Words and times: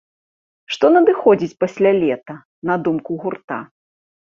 Што 0.75 0.91
надыходзіць 0.95 1.59
пасля 1.67 1.95
лета 2.03 2.41
на 2.71 2.83
думку 2.89 3.11
гурта? 3.25 3.65